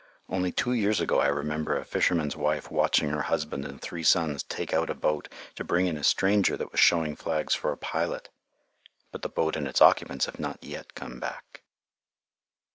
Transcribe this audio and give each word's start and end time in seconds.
Only 0.29 0.51
two 0.51 0.73
years 0.73 0.99
ago 0.99 1.19
I 1.19 1.27
remember 1.27 1.77
a 1.77 1.85
fisherman's 1.85 2.35
wife 2.35 2.71
watching 2.71 3.09
her 3.09 3.21
husband 3.21 3.65
and 3.65 3.79
three 3.79 4.01
sons 4.01 4.41
take 4.41 4.73
out 4.73 4.89
a 4.89 4.95
boat 4.95 5.29
to 5.53 5.63
bring 5.63 5.85
in 5.85 5.95
a 5.95 6.03
stranger 6.03 6.57
that 6.57 6.71
was 6.71 6.81
showing 6.81 7.15
flags 7.15 7.53
for 7.53 7.71
a 7.71 7.77
pilot. 7.77 8.29
But 9.11 9.21
the 9.21 9.29
boat 9.29 9.55
and 9.55 9.67
its 9.67 9.79
occupants 9.79 10.25
have 10.25 10.39
not 10.39 10.63
yet 10.63 10.95
come 10.95 11.19
back. 11.19 11.61